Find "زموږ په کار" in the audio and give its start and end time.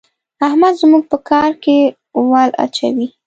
0.81-1.51